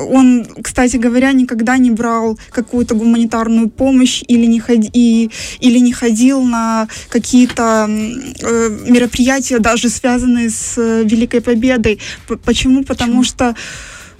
он, 0.07 0.45
кстати 0.62 0.98
говоря, 0.98 1.31
никогда 1.33 1.77
не 1.77 1.91
брал 1.91 2.38
какую-то 2.51 2.95
гуманитарную 2.95 3.69
помощь 3.69 4.24
или 4.27 4.45
не, 4.45 4.60
ходи, 4.60 4.89
и, 4.93 5.29
или 5.60 5.79
не 5.79 5.93
ходил 5.93 6.41
на 6.43 6.88
какие-то 7.10 7.88
э, 7.89 8.69
мероприятия, 8.88 9.60
даже 9.60 9.89
связанные 9.89 10.50
с 10.50 10.77
э, 10.77 11.03
Великой 11.03 11.41
Победой. 11.41 12.00
Почему? 12.45 12.83
Потому 12.83 13.21
Почему? 13.21 13.24
что 13.24 13.55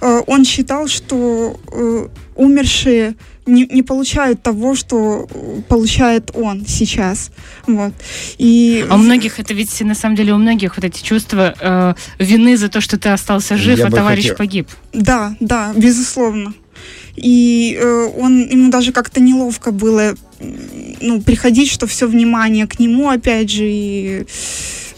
э, 0.00 0.20
он 0.26 0.44
считал, 0.44 0.88
что 0.88 1.58
э, 1.72 2.08
умершие 2.36 3.14
не, 3.46 3.66
не 3.66 3.82
получают 3.82 4.42
того, 4.42 4.74
что 4.74 5.28
получает 5.68 6.30
он 6.34 6.64
сейчас. 6.66 7.30
Вот. 7.66 7.92
И... 8.38 8.84
А 8.88 8.94
у 8.94 8.98
многих 8.98 9.40
это 9.40 9.54
ведь 9.54 9.80
на 9.80 9.94
самом 9.94 10.16
деле 10.16 10.32
у 10.32 10.38
многих 10.38 10.76
вот 10.76 10.84
эти 10.84 11.02
чувства 11.02 11.54
э, 11.60 11.94
вины 12.22 12.56
за 12.56 12.68
то, 12.68 12.80
что 12.80 12.98
ты 12.98 13.08
остался 13.08 13.56
жив, 13.56 13.78
Я 13.78 13.86
а 13.86 13.90
товарищ 13.90 14.24
хотел... 14.24 14.36
погиб. 14.36 14.68
Да, 14.92 15.36
да, 15.40 15.72
безусловно. 15.74 16.54
И 17.16 17.78
э, 17.78 18.08
он 18.18 18.48
ему 18.48 18.70
даже 18.70 18.92
как-то 18.92 19.20
неловко 19.20 19.70
было 19.70 20.14
ну, 21.00 21.20
приходить, 21.20 21.70
что 21.70 21.86
все 21.86 22.06
внимание 22.06 22.66
к 22.66 22.78
нему, 22.78 23.10
опять 23.10 23.50
же, 23.50 23.64
и 23.68 24.26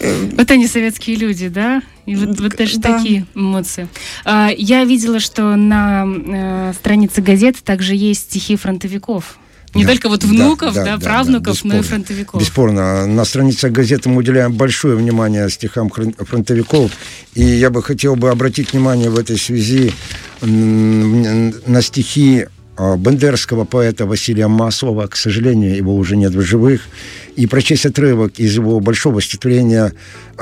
Э, 0.04 0.28
вот 0.36 0.50
они 0.50 0.66
советские 0.66 1.16
люди, 1.16 1.48
да? 1.48 1.82
И 2.06 2.16
вот, 2.16 2.40
вот 2.40 2.56
даже 2.56 2.78
да. 2.78 2.96
такие 2.96 3.26
эмоции. 3.34 3.88
А, 4.25 4.50
я 4.56 4.84
видела, 4.84 5.20
что 5.20 5.56
на 5.56 6.04
э, 6.06 6.73
странице 6.75 7.23
газеты 7.23 7.61
также 7.64 7.94
есть 7.94 8.23
стихи 8.23 8.56
фронтовиков. 8.56 9.38
Не 9.75 9.84
да, 9.84 9.90
только 9.90 10.08
вот 10.08 10.23
внуков, 10.23 10.75
да, 10.75 10.84
да, 10.84 10.96
да 10.96 11.04
правнуков, 11.04 11.62
да, 11.62 11.68
но 11.68 11.78
и 11.78 11.82
фронтовиков. 11.82 12.40
Бесспорно. 12.40 13.06
На 13.06 13.25
страницах 13.25 13.73
газеты 13.73 14.08
мы 14.08 14.18
уделяем 14.18 14.52
большое 14.52 14.94
внимание 14.96 15.49
стихам 15.50 15.90
фронтовиков. 15.90 16.92
И 17.34 17.42
я 17.42 17.70
бы 17.70 17.82
хотел 17.82 18.14
бы 18.14 18.30
обратить 18.30 18.73
внимание 18.73 19.11
в 19.11 19.18
этой 19.18 19.37
связи 19.37 19.92
на 20.40 21.82
стихи 21.82 22.46
а, 22.76 22.96
бендерского 22.96 23.64
поэта 23.64 24.06
Василия 24.06 24.46
Маслова. 24.46 25.06
К 25.08 25.16
сожалению, 25.16 25.76
его 25.76 25.96
уже 25.96 26.16
нет 26.16 26.32
в 26.34 26.40
живых 26.42 26.82
и 27.36 27.46
прочесть 27.46 27.86
отрывок 27.86 28.38
из 28.38 28.54
его 28.54 28.80
большого 28.80 29.20
стихотворения 29.20 29.92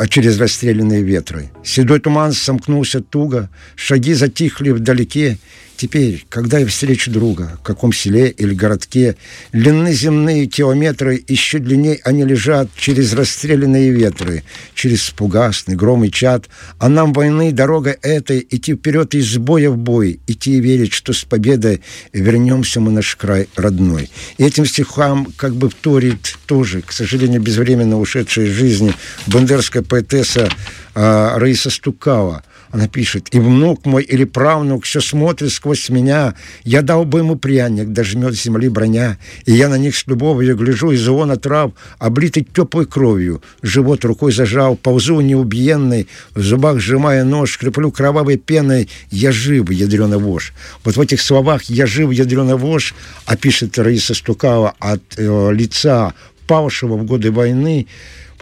«Через 0.09 0.39
расстрелянные 0.39 1.03
ветры». 1.03 1.51
«Седой 1.65 2.01
туман 2.01 2.33
сомкнулся 2.33 3.01
туго, 3.01 3.49
шаги 3.77 4.15
затихли 4.15 4.71
вдалеке, 4.71 5.39
Теперь, 5.83 6.25
когда 6.29 6.61
я 6.61 6.67
встречу 6.69 7.11
друга, 7.11 7.59
в 7.59 7.65
каком 7.65 7.93
селе 7.93 8.31
или 8.31 8.55
городке, 8.55 9.17
длинны 9.53 9.93
земные 9.93 10.47
километры, 10.47 11.21
еще 11.27 11.59
длиннее 11.59 11.99
они 12.05 12.23
лежат 12.23 12.69
через 12.77 13.15
расстрелянные 13.15 13.91
ветры, 13.91 14.45
через 14.77 15.03
спугасный 15.03 15.75
гром 15.75 16.05
и 16.05 16.11
чад, 16.13 16.49
а 16.79 16.89
нам 16.89 17.13
войны 17.13 17.51
дорога 17.51 17.97
этой 18.01 18.47
идти 18.49 18.75
вперед 18.75 19.17
из 19.17 19.39
боя 19.39 19.71
в 19.71 19.77
бой, 19.77 20.21
идти 20.29 20.59
и 20.59 20.61
верить, 20.61 20.93
что 20.93 21.13
с 21.13 21.25
победой 21.25 21.81
вернемся 22.13 22.79
мы 22.79 22.93
наш 22.93 23.17
край 23.17 23.49
родной. 23.57 24.09
И 24.39 24.45
этим 24.45 24.67
стихам 24.67 25.33
как 25.37 25.57
бы 25.57 25.69
вторит 25.69 26.37
тоже, 26.47 26.83
к 26.83 26.93
сожалению, 26.93 27.41
безвременно 27.41 27.99
ушедшая 27.99 28.47
из 28.47 28.53
жизни 28.53 28.95
бандерская 29.27 29.83
поэтесса 29.83 30.49
а, 30.95 31.41
Раиса 31.41 31.71
Стукава, 31.71 32.45
она 32.73 32.89
пишет, 32.89 33.29
и 33.33 33.39
внук 33.39 33.85
мой 33.85 34.03
или 34.03 34.25
правнук 34.25 34.85
все 34.85 35.01
смотрит 35.03 35.53
сквозь 35.53 35.91
меня, 35.91 36.35
я 36.65 36.81
дал 36.81 37.05
бы 37.05 37.19
ему 37.19 37.37
пряник, 37.37 37.89
дожмет 37.89 38.35
земли 38.35 38.71
броня, 38.71 39.19
и 39.45 39.53
я 39.53 39.69
на 39.69 39.77
них 39.77 39.95
с 39.95 40.07
любовью 40.07 40.57
гляжу 40.57 40.91
из 40.91 41.01
зона 41.01 41.37
трав, 41.37 41.73
облитый 41.99 42.45
теплой 42.51 42.87
кровью, 42.87 43.43
живот 43.61 44.07
рукой 44.07 44.33
зажал, 44.33 44.75
ползу 44.77 45.21
неубиенный, 45.21 46.09
в 46.35 46.41
зубах 46.41 46.81
сжимая 46.81 47.25
нож, 47.25 47.59
креплю 47.59 47.93
кровавой 47.93 48.39
пеной, 48.39 48.89
я 49.11 49.33
жив, 49.33 49.71
ядрена 49.71 50.17
вож. 50.17 50.55
Вот 50.83 50.97
в 50.97 51.01
этих 51.01 51.21
словах 51.21 51.65
«я 51.65 51.85
жив, 51.87 52.11
ядрена 52.11 52.57
вож», 52.57 52.95
а 53.27 53.37
пишет 53.37 53.79
Раиса 53.79 54.15
Стукава 54.15 54.75
от 54.79 55.03
э, 55.19 55.53
лица 55.53 56.15
павшего 56.47 56.97
в 56.97 57.05
годы 57.05 57.31
войны, 57.31 57.87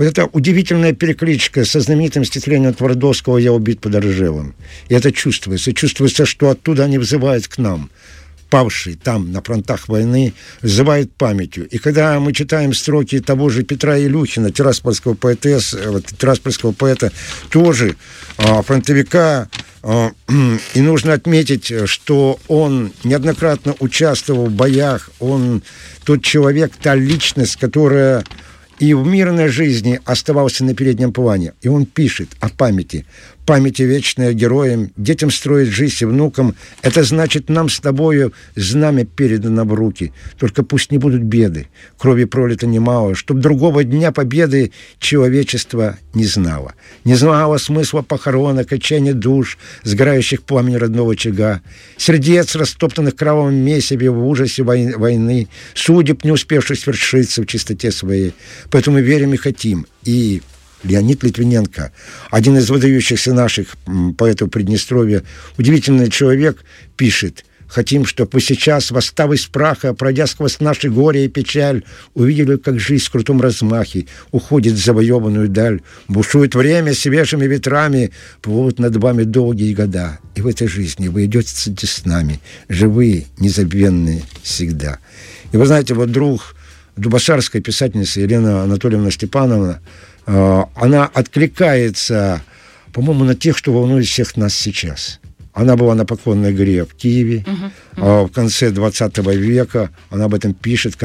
вот 0.00 0.07
эта 0.07 0.25
удивительная 0.25 0.95
перекличка 0.95 1.66
со 1.66 1.78
знаменитым 1.78 2.25
стихотворением 2.25 2.73
Твардовского 2.73 3.37
«Я 3.37 3.52
убит 3.52 3.83
под 3.83 3.97
Ржевом». 3.97 4.54
И 4.88 4.95
это 4.95 5.12
чувствуется. 5.12 5.75
Чувствуется, 5.75 6.25
что 6.25 6.49
оттуда 6.49 6.85
они 6.85 6.97
взывают 6.97 7.47
к 7.49 7.59
нам 7.59 7.90
павший 8.49 8.95
там, 8.95 9.30
на 9.30 9.42
фронтах 9.42 9.88
войны, 9.88 10.33
взывает 10.62 11.12
памятью. 11.12 11.69
И 11.69 11.76
когда 11.76 12.19
мы 12.19 12.33
читаем 12.33 12.73
строки 12.73 13.21
того 13.21 13.50
же 13.50 13.62
Петра 13.62 13.99
Илюхина, 13.99 14.50
тираспольского 14.50 15.12
поэтесс, 15.12 15.76
вот, 15.87 16.07
тираспольского 16.07 16.73
поэта, 16.73 17.12
тоже 17.50 17.97
а, 18.38 18.62
фронтовика, 18.62 19.50
а, 19.83 20.12
и 20.75 20.80
нужно 20.80 21.12
отметить, 21.12 21.73
что 21.85 22.40
он 22.49 22.92
неоднократно 23.04 23.76
участвовал 23.78 24.47
в 24.47 24.52
боях, 24.52 25.11
он 25.21 25.62
тот 26.04 26.25
человек, 26.25 26.73
та 26.83 26.95
личность, 26.95 27.57
которая 27.57 28.25
и 28.81 28.95
в 28.95 29.07
мирной 29.07 29.49
жизни 29.49 30.01
оставался 30.05 30.65
на 30.65 30.75
переднем 30.75 31.13
плане. 31.13 31.53
И 31.61 31.69
он 31.69 31.85
пишет 31.85 32.31
о 32.41 32.49
памяти 32.49 33.05
памяти 33.47 33.82
вечной 33.82 34.35
героям, 34.35 34.90
детям 34.97 35.30
строить 35.30 35.68
жизнь 35.68 35.97
и 36.00 36.04
внукам, 36.04 36.54
это 36.82 37.02
значит 37.02 37.49
нам 37.49 37.68
с 37.68 37.80
тобою 37.80 38.32
знамя 38.54 39.04
передано 39.04 39.64
в 39.64 39.75
руки. 39.75 40.12
Только 40.38 40.62
пусть 40.62 40.92
не 40.92 40.99
будут 40.99 41.23
беды, 41.23 41.68
крови 41.99 42.25
пролито 42.25 42.66
немало, 42.66 43.14
чтоб 43.14 43.38
другого 43.38 43.85
дня 43.85 44.12
победы 44.12 44.73
человечество 44.99 45.99
не 46.14 46.25
знало. 46.25 46.75
Не 47.04 47.14
знало 47.14 47.59
смысла 47.59 48.02
похорона, 48.02 48.64
качания 48.64 49.14
душ, 49.14 49.59
сгорающих 49.82 50.42
пламени 50.42 50.76
родного 50.76 51.12
очага, 51.12 51.61
сердец, 51.97 52.54
растоптанных 52.54 53.16
кровавом 53.16 53.54
месиве 53.54 54.11
в 54.11 54.26
ужасе 54.26 54.62
войны, 54.62 55.49
судеб, 55.75 56.25
не 56.25 56.30
успевших 56.32 56.78
свершиться 56.78 57.42
в 57.42 57.47
чистоте 57.47 57.90
своей. 57.90 58.35
Поэтому 58.70 59.00
верим 59.00 59.35
и 59.35 59.37
хотим. 59.37 59.87
И 60.04 60.40
Леонид 60.83 61.23
Литвиненко, 61.23 61.93
один 62.31 62.57
из 62.57 62.71
выдающихся 62.71 63.35
наших 63.35 63.77
поэтов 64.17 64.51
Приднестровья, 64.51 65.23
удивительный 65.59 66.11
человек, 66.11 66.65
пишет, 66.97 67.45
Хотим, 67.71 68.05
чтобы 68.05 68.41
сейчас, 68.41 68.91
восстав 68.91 69.33
из 69.33 69.47
праха, 69.47 69.95
пройдя 69.95 70.27
сквозь 70.27 70.59
наши 70.59 70.91
горе 70.91 71.27
и 71.27 71.29
печаль, 71.29 71.85
увидели, 72.15 72.57
как 72.57 72.81
жизнь 72.81 73.05
в 73.05 73.11
крутом 73.11 73.41
размахе 73.41 74.07
уходит 74.33 74.75
в 74.75 74.85
завоеванную 74.85 75.49
даль, 75.49 75.81
бушует 76.09 76.57
время 76.57 76.95
свежими 76.95 77.47
ветрами, 77.47 78.11
плывут 78.43 78.81
над 78.81 78.97
вами 78.97 79.23
долгие 79.23 79.73
года. 79.73 80.19
И 80.35 80.41
в 80.41 80.49
этой 80.49 80.67
жизни 80.67 81.07
вы 81.07 81.27
идете 81.27 81.49
с 81.87 82.05
нами, 82.05 82.41
живые, 82.69 83.27
незабвенные 83.39 84.25
всегда. 84.43 84.99
И 85.53 85.57
вы 85.57 85.65
знаете, 85.65 85.95
вот 85.95 86.11
друг 86.11 86.57
Дубашарской 86.97 87.61
писательницы 87.61 88.19
Елена 88.19 88.65
Анатольевна 88.65 89.13
Степановна, 89.13 89.81
она 90.27 91.07
откликается, 91.07 92.43
по-моему, 92.93 93.25
на 93.25 93.35
тех, 93.35 93.57
что 93.57 93.73
волнует 93.73 94.07
всех 94.07 94.37
нас 94.37 94.55
сейчас. 94.55 95.21
Она 95.53 95.77
была 95.77 95.95
на 95.95 96.07
Поклонной 96.07 96.55
горе 96.55 96.85
в 96.85 96.95
Киеве 96.95 97.45
uh-huh, 97.47 97.71
uh-huh. 97.97 98.27
в 98.29 98.33
конце 98.33 98.71
20 98.71 99.19
века. 99.19 99.91
Она 100.09 100.27
об 100.27 100.35
этом 100.35 100.55
пишет. 100.55 100.97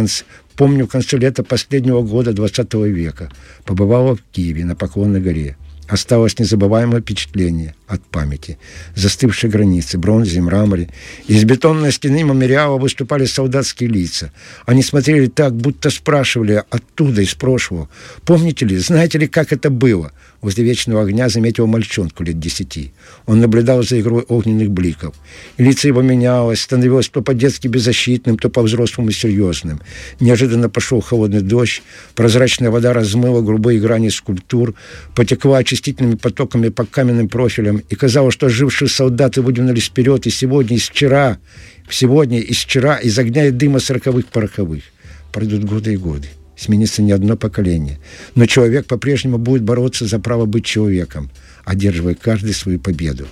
Помню, 0.55 0.85
в 0.85 0.89
конце 0.89 1.17
лета 1.17 1.43
последнего 1.43 2.01
года 2.01 2.31
20 2.31 2.73
века 2.75 3.31
побывала 3.65 4.15
в 4.15 4.21
Киеве 4.31 4.63
на 4.63 4.75
Поклонной 4.75 5.19
горе. 5.19 5.57
Осталось 5.87 6.37
незабываемое 6.39 7.01
впечатление. 7.01 7.75
От 7.87 8.01
памяти. 8.03 8.57
Застывшие 8.95 9.51
границы, 9.51 9.97
бронзе, 9.97 10.41
мраморе. 10.41 10.89
Из 11.27 11.43
бетонной 11.43 11.91
стены 11.91 12.23
мемориала 12.23 12.77
выступали 12.77 13.25
солдатские 13.25 13.89
лица. 13.89 14.31
Они 14.65 14.81
смотрели 14.81 15.27
так, 15.27 15.55
будто 15.55 15.89
спрашивали 15.89 16.63
оттуда, 16.69 17.21
из 17.21 17.35
прошлого. 17.35 17.89
Помните 18.25 18.65
ли, 18.65 18.77
знаете 18.77 19.17
ли, 19.17 19.27
как 19.27 19.53
это 19.53 19.69
было? 19.69 20.11
Возле 20.41 20.63
вечного 20.63 21.01
огня 21.01 21.29
заметил 21.29 21.65
мальчонку 21.65 22.23
лет 22.23 22.39
десяти. 22.39 22.91
Он 23.25 23.39
наблюдал 23.39 23.83
за 23.83 23.99
игрой 23.99 24.23
огненных 24.27 24.69
бликов. 24.69 25.15
И 25.57 25.63
лицо 25.63 25.87
его 25.87 26.01
менялось, 26.01 26.61
становилось 26.61 27.09
то 27.09 27.21
по-детски 27.21 27.67
беззащитным, 27.67 28.37
то 28.37 28.49
по-взрослому 28.49 29.11
серьезным. 29.11 29.81
Неожиданно 30.19 30.69
пошел 30.69 31.01
холодный 31.01 31.41
дождь, 31.41 31.81
прозрачная 32.13 32.69
вода 32.69 32.93
размыла 32.93 33.41
грубые 33.41 33.79
грани 33.79 34.09
скульптур, 34.09 34.75
потекла 35.15 35.59
очистительными 35.59 36.15
потоками 36.15 36.69
по 36.69 36.85
каменным 36.85 37.27
профилям, 37.27 37.74
и 37.77 37.95
казалось, 37.95 38.33
что 38.33 38.47
ожившие 38.47 38.89
солдаты 38.89 39.41
выдвинулись 39.41 39.85
вперед 39.85 40.25
и 40.27 40.29
сегодня, 40.29 40.77
и 40.77 40.79
вчера, 40.79 41.37
сегодня, 41.89 42.39
и 42.39 42.53
вчера, 42.53 42.97
из 42.97 43.17
огня 43.17 43.45
и 43.47 43.51
дыма 43.51 43.79
сороковых 43.79 44.27
пороховых. 44.27 44.83
Пройдут 45.31 45.63
годы 45.63 45.93
и 45.93 45.97
годы 45.97 46.27
сменится 46.57 47.01
не 47.01 47.11
одно 47.11 47.35
поколение. 47.35 47.99
Но 48.33 48.45
человек 48.45 48.85
по-прежнему 48.85 49.37
будет 49.37 49.63
бороться 49.63 50.05
за 50.05 50.19
право 50.19 50.45
быть 50.45 50.65
человеком, 50.65 51.29
одерживая 51.65 52.15
каждый 52.15 52.53
свою 52.53 52.79
победу. 52.79 53.27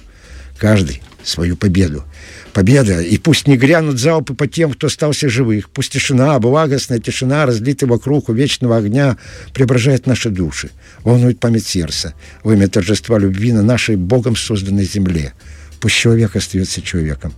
Каждый 0.63 1.01
свою 1.25 1.57
победу. 1.57 2.05
Победа, 2.53 3.01
и 3.01 3.17
пусть 3.17 3.47
не 3.49 3.57
грянут 3.57 3.99
залпы 3.99 4.33
по 4.33 4.47
тем, 4.47 4.71
кто 4.71 4.87
остался 4.87 5.27
живых, 5.27 5.69
пусть 5.69 5.91
тишина, 5.91 6.39
благостная 6.39 6.99
тишина, 6.99 7.45
разлитая 7.45 7.89
вокруг 7.89 8.29
у 8.29 8.33
вечного 8.33 8.77
огня, 8.77 9.17
преображает 9.53 10.07
наши 10.07 10.29
души, 10.29 10.69
волнует 11.03 11.37
память 11.41 11.67
сердца, 11.67 12.13
во 12.43 12.53
имя 12.53 12.69
торжества 12.69 13.19
любви 13.19 13.51
на 13.51 13.61
нашей 13.61 13.97
Богом 13.97 14.37
созданной 14.37 14.85
земле. 14.85 15.33
Пусть 15.81 15.95
человек 15.95 16.37
остается 16.37 16.81
человеком, 16.81 17.33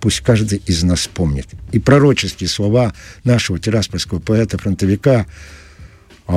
пусть 0.00 0.20
каждый 0.20 0.62
из 0.64 0.82
нас 0.82 1.06
помнит. 1.06 1.48
И 1.72 1.78
пророческие 1.78 2.48
слова 2.48 2.94
нашего 3.24 3.58
тираспольского 3.58 4.20
поэта-фронтовика 4.20 5.26
э, 6.28 6.32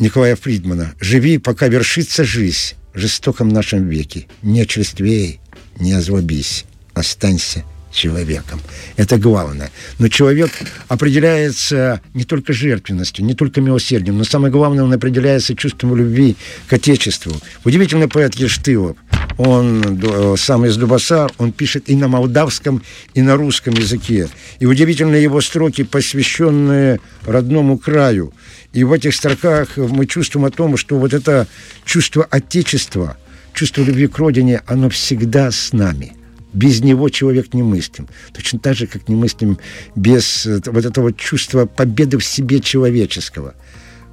Николая 0.00 0.34
Фридмана 0.34 0.92
«Живи, 0.98 1.38
пока 1.38 1.68
вершится 1.68 2.24
жизнь 2.24 2.74
жестоком 2.94 3.48
нашем 3.48 3.88
веке. 3.88 4.26
Не 4.42 4.66
черствей, 4.66 5.40
не 5.78 5.92
озлобись, 5.92 6.64
останься 6.94 7.64
человеком. 7.92 8.60
Это 8.96 9.18
главное. 9.18 9.70
Но 9.98 10.08
человек 10.08 10.50
определяется 10.88 12.00
не 12.12 12.24
только 12.24 12.52
жертвенностью, 12.52 13.24
не 13.24 13.34
только 13.34 13.60
милосердием, 13.60 14.18
но 14.18 14.24
самое 14.24 14.52
главное, 14.52 14.84
он 14.84 14.92
определяется 14.92 15.54
чувством 15.54 15.96
любви 15.96 16.36
к 16.66 16.72
Отечеству. 16.72 17.32
Удивительный 17.64 18.08
поэт 18.08 18.34
Ештылов– 18.34 18.96
он 19.36 20.36
сам 20.36 20.64
из 20.64 20.76
Дубасар, 20.76 21.32
он 21.38 21.52
пишет 21.52 21.88
и 21.88 21.96
на 21.96 22.08
молдавском, 22.08 22.82
и 23.14 23.22
на 23.22 23.36
русском 23.36 23.74
языке. 23.74 24.28
И 24.60 24.66
удивительные 24.66 25.22
его 25.22 25.40
строки, 25.40 25.82
посвященные 25.82 27.00
родному 27.24 27.78
краю. 27.78 28.32
И 28.74 28.84
в 28.84 28.92
этих 28.92 29.14
строках 29.14 29.78
мы 29.78 30.04
чувствуем 30.04 30.44
о 30.44 30.50
том, 30.50 30.76
что 30.76 30.98
вот 30.98 31.14
это 31.14 31.46
чувство 31.86 32.24
Отечества, 32.24 33.16
чувство 33.54 33.82
любви 33.82 34.06
к 34.08 34.18
родине, 34.18 34.60
оно 34.66 34.90
всегда 34.90 35.50
с 35.50 35.72
нами. 35.72 36.12
Без 36.52 36.80
него 36.82 37.08
человек 37.08 37.54
не 37.54 37.62
мыслим. 37.62 38.08
Точно 38.32 38.58
так 38.58 38.76
же, 38.76 38.86
как 38.86 39.08
не 39.08 39.14
мыслим 39.14 39.58
без 39.96 40.46
вот 40.46 40.84
этого 40.84 41.12
чувства 41.12 41.64
победы 41.64 42.18
в 42.18 42.24
себе 42.24 42.60
человеческого. 42.60 43.54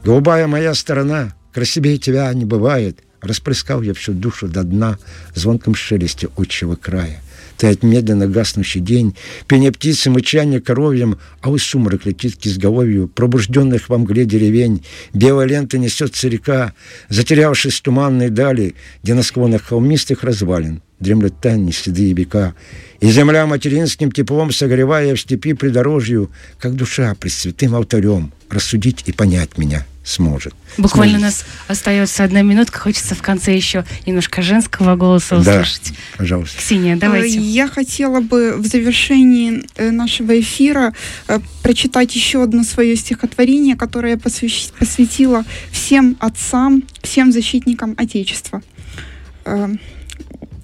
Голубая 0.03 0.47
моя 0.47 0.73
сторона, 0.73 1.35
красивее 1.51 1.97
тебя 1.97 2.33
не 2.33 2.45
бывает– 2.45 2.99
Расплескал 3.21 3.83
я 3.83 3.93
всю 3.93 4.13
душу 4.13 4.47
до 4.47 4.63
дна 4.63 4.97
звонком 5.35 5.75
шелесте 5.75 6.27
отчего 6.37 6.75
края. 6.75 7.21
Тает 7.61 7.83
медленно 7.83 8.25
гаснущий 8.25 8.81
день, 8.81 9.15
пение 9.47 9.71
птицы, 9.71 10.09
мычание 10.09 10.59
коровьем, 10.59 11.19
а 11.41 11.51
у 11.51 11.59
сумрак 11.59 12.07
летит 12.07 12.35
к 12.35 12.47
изголовью, 12.47 13.07
пробужденных 13.07 13.87
во 13.87 13.99
мгле 13.99 14.25
деревень. 14.25 14.83
Белая 15.13 15.45
лента 15.45 15.77
несется 15.77 16.27
река, 16.27 16.73
затерявшись 17.09 17.75
в 17.75 17.81
туманной 17.83 18.31
дали, 18.31 18.73
где 19.03 19.13
на 19.13 19.21
склонах 19.21 19.61
холмистых 19.61 20.23
развалин 20.23 20.81
дремлют 20.99 21.39
тайни 21.39 21.69
седые 21.69 22.13
века. 22.13 22.55
И 22.99 23.11
земля 23.11 23.45
материнским 23.45 24.11
теплом, 24.11 24.51
согревая 24.51 25.13
в 25.13 25.21
степи 25.21 25.53
придорожью, 25.53 26.31
как 26.57 26.75
душа 26.75 27.13
пред 27.13 27.31
святым 27.31 27.75
алтарем, 27.75 28.33
рассудить 28.49 29.03
и 29.05 29.11
понять 29.11 29.59
меня 29.59 29.85
сможет. 30.03 30.53
Буквально 30.77 31.19
у 31.19 31.21
нас 31.21 31.45
остается 31.67 32.23
одна 32.23 32.41
минутка. 32.41 32.79
Хочется 32.79 33.13
в 33.13 33.21
конце 33.21 33.55
еще 33.55 33.85
немножко 34.05 34.41
женского 34.41 34.95
голоса 34.95 35.37
услышать. 35.37 35.89
Да, 35.89 36.17
пожалуйста. 36.17 36.57
Ксения, 36.57 36.95
давайте. 36.95 37.37
Э, 37.37 37.41
я 37.41 37.67
хотела 37.67 38.19
бы 38.21 38.55
в 38.57 38.65
завершении 38.65 39.63
э, 39.75 39.91
нашего 39.91 40.39
эфира 40.39 40.93
э, 41.27 41.39
прочитать 41.61 42.15
еще 42.15 42.43
одно 42.43 42.63
свое 42.63 42.95
стихотворение, 42.95 43.75
которое 43.75 44.13
я 44.13 44.17
посвятила 44.17 45.43
всем 45.71 46.17
отцам, 46.19 46.83
всем 47.03 47.31
защитникам 47.31 47.95
Отечества. 47.97 48.61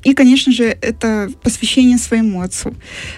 И, 0.07 0.13
конечно 0.13 0.53
же, 0.53 0.63
это 0.63 1.29
посвящение 1.43 1.97
своему 1.97 2.39
отцу. 2.39 2.73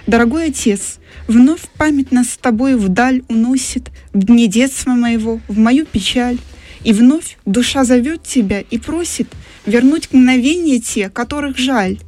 Дорогой 0.07 0.47
отец, 0.47 0.97
вновь 1.27 1.61
память 1.77 2.11
нас 2.11 2.31
с 2.31 2.37
тобой 2.37 2.75
вдаль 2.75 3.21
уносит, 3.27 3.91
в 4.11 4.23
дни 4.23 4.47
детства 4.47 4.93
моего, 4.93 5.39
в 5.47 5.55
мою 5.55 5.85
печаль. 5.85 6.39
И 6.83 6.91
вновь 6.91 7.37
душа 7.45 7.83
зовет 7.83 8.23
тебя 8.23 8.61
и 8.61 8.79
просит 8.79 9.27
вернуть 9.67 10.11
мгновения 10.11 10.79
те, 10.79 11.09
которых 11.09 11.59
жаль. 11.59 11.99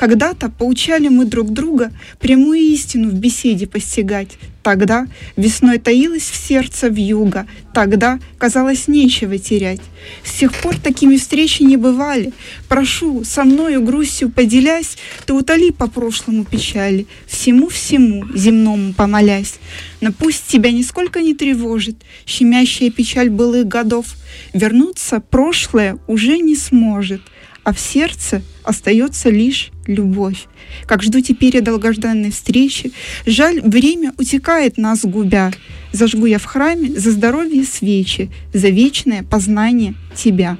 Когда-то 0.00 0.48
поучали 0.48 1.08
мы 1.08 1.26
друг 1.26 1.52
друга 1.52 1.92
прямую 2.20 2.58
истину 2.60 3.10
в 3.10 3.12
беседе 3.12 3.66
постигать. 3.66 4.38
Тогда 4.62 5.06
весной 5.36 5.76
таилась 5.76 6.22
в 6.22 6.36
сердце 6.36 6.88
вьюга, 6.88 7.46
тогда 7.74 8.18
казалось 8.38 8.88
нечего 8.88 9.36
терять. 9.36 9.82
С 10.24 10.38
тех 10.38 10.54
пор 10.54 10.78
такими 10.78 11.18
встречи 11.18 11.64
не 11.64 11.76
бывали. 11.76 12.32
Прошу, 12.66 13.24
со 13.24 13.44
мною 13.44 13.82
грустью 13.82 14.30
поделясь, 14.30 14.96
ты 15.26 15.34
утоли 15.34 15.70
по 15.70 15.86
прошлому 15.86 16.46
печали, 16.46 17.06
всему-всему 17.26 18.24
земному 18.34 18.94
помолясь. 18.94 19.56
Но 20.00 20.12
пусть 20.12 20.46
тебя 20.46 20.72
нисколько 20.72 21.20
не 21.20 21.34
тревожит 21.34 21.96
щемящая 22.24 22.90
печаль 22.90 23.28
былых 23.28 23.68
годов. 23.68 24.06
Вернуться 24.54 25.20
прошлое 25.20 25.98
уже 26.06 26.38
не 26.38 26.56
сможет— 26.56 27.20
а 27.64 27.72
в 27.72 27.80
сердце 27.80 28.42
остается 28.64 29.30
лишь 29.30 29.70
любовь. 29.90 30.46
Как 30.86 31.02
жду 31.02 31.20
теперь 31.20 31.60
долгожданной 31.60 32.30
встречи, 32.30 32.92
жаль, 33.26 33.60
время 33.60 34.12
утекает 34.18 34.78
нас 34.78 35.04
губя. 35.04 35.52
Зажгу 35.92 36.26
я 36.26 36.38
в 36.38 36.44
храме 36.44 36.90
за 36.90 37.10
здоровье 37.10 37.64
свечи, 37.64 38.30
за 38.54 38.68
вечное 38.68 39.22
познание 39.24 39.94
тебя. 40.14 40.56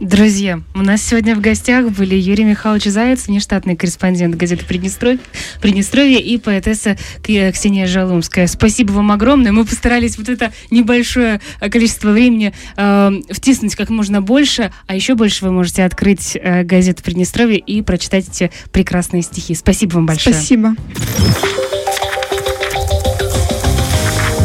Друзья, 0.00 0.60
у 0.74 0.80
нас 0.80 1.02
сегодня 1.02 1.34
в 1.34 1.40
гостях 1.40 1.90
были 1.90 2.14
Юрий 2.14 2.44
Михайлович 2.44 2.84
Заяц, 2.84 3.28
внештатный 3.28 3.76
корреспондент 3.76 4.34
газеты 4.34 4.66
Приднестровье, 4.66 5.20
Приднестровье 5.62 6.20
и 6.20 6.36
поэтесса 6.36 6.98
Ксения 7.22 7.86
Жалумская. 7.86 8.46
Спасибо 8.46 8.92
вам 8.92 9.10
огромное. 9.10 9.52
Мы 9.52 9.64
постарались 9.64 10.18
вот 10.18 10.28
это 10.28 10.52
небольшое 10.70 11.40
э, 11.60 11.70
количество 11.70 12.10
времени 12.10 12.52
э, 12.76 13.10
втиснуть 13.30 13.74
как 13.74 13.88
можно 13.88 14.20
больше, 14.20 14.70
а 14.86 14.94
еще 14.94 15.14
больше 15.14 15.46
вы 15.46 15.52
можете 15.52 15.82
открыть 15.82 16.36
э, 16.36 16.62
газету 16.62 17.02
Приднестровье 17.02 17.58
и 17.58 17.80
прочитать 17.80 18.28
эти 18.28 18.50
прекрасные 18.72 19.22
стихи. 19.22 19.54
Спасибо 19.54 19.94
вам 19.94 20.04
большое. 20.04 20.34
Спасибо. 20.34 20.74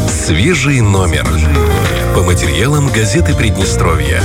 Свежий 0.08 0.80
номер 0.80 1.26
по 2.14 2.22
материалам 2.22 2.88
газеты 2.88 3.34
Приднестровья. 3.34 4.22